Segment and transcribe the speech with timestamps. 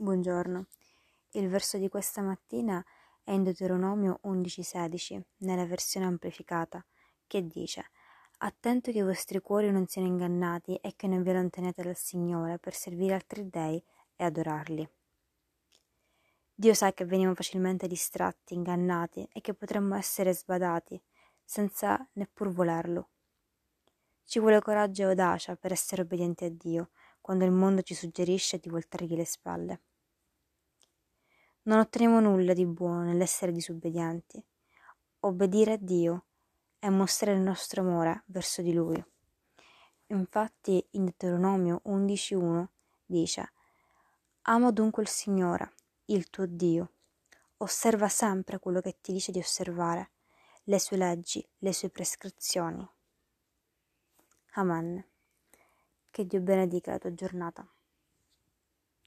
[0.00, 0.68] Buongiorno.
[1.32, 2.80] Il verso di questa mattina
[3.24, 6.86] è in Deuteronomio 11:16, nella versione amplificata,
[7.26, 7.90] che dice
[8.38, 12.60] Attento che i vostri cuori non siano ingannati e che non vi allontaniate dal Signore
[12.60, 13.82] per servire altri dei
[14.14, 14.88] e adorarli.
[16.54, 21.02] Dio sa che veniamo facilmente distratti, ingannati e che potremmo essere sbadati
[21.42, 23.08] senza neppur volerlo.
[24.22, 26.90] Ci vuole coraggio e audacia per essere obbedienti a Dio
[27.20, 29.80] quando il mondo ci suggerisce di voltargli le spalle.
[31.68, 34.42] Non otteniamo nulla di buono nell'essere disobbedienti.
[35.20, 36.24] Obbedire a Dio
[36.78, 39.04] è mostrare il nostro amore verso di Lui.
[40.06, 42.66] Infatti in Deuteronomio 11.1
[43.04, 43.52] dice
[44.44, 45.74] Ama dunque il Signore,
[46.06, 46.92] il tuo Dio.
[47.58, 50.12] Osserva sempre quello che ti dice di osservare,
[50.64, 52.88] le sue leggi, le sue prescrizioni.
[54.52, 55.04] Amen.
[56.08, 57.70] Che Dio benedica la tua giornata.